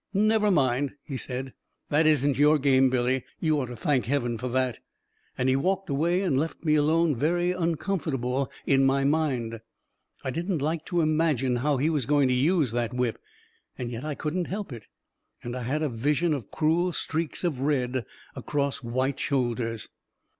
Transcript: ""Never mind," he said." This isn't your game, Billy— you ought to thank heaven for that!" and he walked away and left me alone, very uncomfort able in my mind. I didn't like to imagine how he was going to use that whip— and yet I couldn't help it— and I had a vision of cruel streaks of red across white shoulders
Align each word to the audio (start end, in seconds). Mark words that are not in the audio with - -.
""Never 0.35 0.49
mind," 0.49 0.95
he 1.03 1.15
said." 1.15 1.53
This 1.91 2.07
isn't 2.07 2.39
your 2.39 2.57
game, 2.57 2.89
Billy— 2.89 3.23
you 3.39 3.59
ought 3.61 3.67
to 3.67 3.75
thank 3.75 4.05
heaven 4.07 4.35
for 4.39 4.47
that!" 4.47 4.79
and 5.37 5.47
he 5.47 5.55
walked 5.55 5.91
away 5.91 6.23
and 6.23 6.39
left 6.39 6.63
me 6.63 6.73
alone, 6.73 7.15
very 7.15 7.51
uncomfort 7.53 8.15
able 8.15 8.51
in 8.65 8.83
my 8.83 9.03
mind. 9.03 9.61
I 10.23 10.31
didn't 10.31 10.57
like 10.59 10.85
to 10.87 11.01
imagine 11.01 11.57
how 11.57 11.77
he 11.77 11.91
was 11.91 12.07
going 12.07 12.29
to 12.29 12.33
use 12.33 12.71
that 12.71 12.95
whip— 12.95 13.19
and 13.77 13.91
yet 13.91 14.03
I 14.03 14.15
couldn't 14.15 14.45
help 14.45 14.73
it— 14.73 14.87
and 15.43 15.55
I 15.55 15.61
had 15.61 15.83
a 15.83 15.89
vision 15.89 16.33
of 16.33 16.49
cruel 16.49 16.93
streaks 16.93 17.43
of 17.43 17.61
red 17.61 18.03
across 18.35 18.77
white 18.81 19.19
shoulders 19.19 19.87